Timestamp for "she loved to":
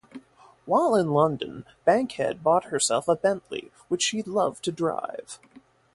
4.01-4.71